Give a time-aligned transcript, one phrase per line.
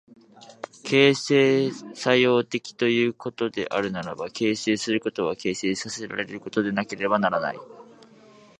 [0.83, 7.59] 形成作用的ということであるならば、形成することは形成せられることでなければならない。